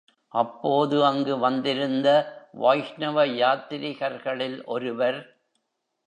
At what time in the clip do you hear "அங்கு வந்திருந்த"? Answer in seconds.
1.05-2.07